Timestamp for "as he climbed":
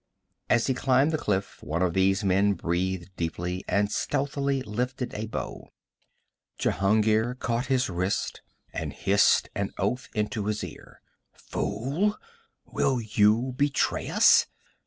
0.49-1.11